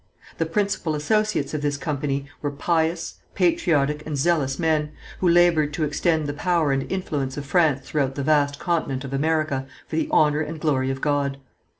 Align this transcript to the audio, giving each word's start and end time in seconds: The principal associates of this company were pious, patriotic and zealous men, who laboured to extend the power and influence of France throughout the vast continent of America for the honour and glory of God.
The 0.39 0.47
principal 0.47 0.95
associates 0.95 1.53
of 1.53 1.61
this 1.61 1.77
company 1.77 2.25
were 2.41 2.49
pious, 2.49 3.19
patriotic 3.35 4.03
and 4.07 4.17
zealous 4.17 4.57
men, 4.57 4.89
who 5.19 5.29
laboured 5.29 5.73
to 5.75 5.83
extend 5.83 6.25
the 6.25 6.33
power 6.33 6.71
and 6.71 6.91
influence 6.91 7.37
of 7.37 7.45
France 7.45 7.87
throughout 7.87 8.15
the 8.15 8.23
vast 8.23 8.57
continent 8.57 9.03
of 9.03 9.13
America 9.13 9.67
for 9.87 9.97
the 9.97 10.09
honour 10.09 10.41
and 10.41 10.59
glory 10.59 10.89
of 10.89 11.01
God. 11.01 11.37